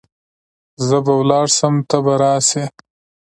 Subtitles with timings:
[0.87, 2.63] زه به ولاړ سم ته به راسي.